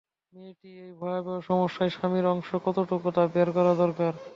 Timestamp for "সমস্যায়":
1.49-1.91